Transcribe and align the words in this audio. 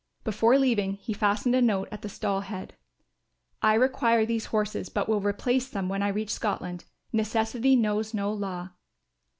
Before 0.23 0.57
leaving 0.57 0.93
he 0.93 1.13
fastened 1.13 1.53
a 1.53 1.61
note 1.61 1.87
at 1.91 2.01
the 2.01 2.09
stall 2.09 2.41
head: 2.41 2.73
"I 3.61 3.75
require 3.75 4.25
these 4.25 4.45
horses 4.47 4.89
but 4.89 5.07
will 5.07 5.21
replace 5.21 5.69
them 5.69 5.89
when 5.89 6.01
I 6.01 6.07
reach 6.07 6.31
Scotland. 6.33 6.85
Necessity 7.13 7.75
knows 7.75 8.11
no 8.11 8.33
law. 8.33 8.69